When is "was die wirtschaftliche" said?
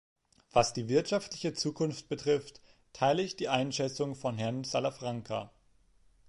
0.51-1.53